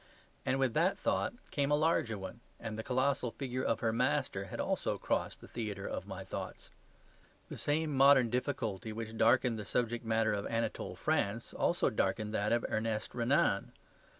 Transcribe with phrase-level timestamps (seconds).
[0.47, 4.45] And with that thought came a larger one, and the colossal figure of her Master
[4.45, 6.71] had also crossed the theatre of my thoughts.
[7.49, 12.51] The same modern difficulty which darkened the subject matter of Anatole France also darkened that
[12.51, 13.73] of Ernest Renan.